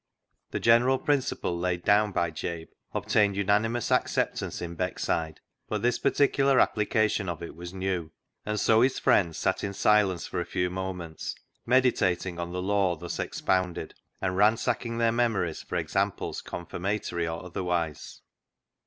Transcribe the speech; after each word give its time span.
The 0.49 0.59
general 0.59 0.97
principle 0.97 1.55
laid 1.55 1.85
down 1.85 2.11
by 2.11 2.31
Jabe 2.31 2.69
obtained 2.91 3.35
unanimous 3.35 3.91
acceptance 3.91 4.59
in 4.59 4.75
Beckside, 4.75 5.37
but 5.67 5.83
this 5.83 5.99
particular 5.99 6.59
application 6.59 7.29
of 7.29 7.43
it 7.43 7.55
was 7.55 7.71
new, 7.71 8.11
and 8.43 8.59
so 8.59 8.81
his 8.81 8.97
friends 8.97 9.37
sat 9.37 9.63
in 9.63 9.75
silence 9.75 10.25
for 10.25 10.41
a 10.41 10.43
few 10.47 10.71
moments 10.71 11.35
meditating 11.67 12.39
on 12.39 12.51
the 12.51 12.63
law 12.63 12.95
thus 12.95 13.19
ex 13.19 13.41
pounded, 13.41 13.93
and 14.19 14.37
ransacking 14.37 14.97
their 14.97 15.11
memories 15.11 15.61
for 15.61 15.75
examples 15.75 16.41
confirmatory 16.41 17.27
or 17.27 17.45
otherwise. 17.45 18.21